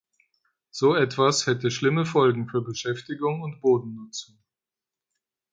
So 0.71 0.95
etwas 0.95 1.45
hätte 1.45 1.69
schlimme 1.69 2.07
Folgen 2.07 2.47
für 2.49 2.63
Beschäftigung 2.63 3.43
und 3.43 3.61
Bodennutzung. 3.61 4.39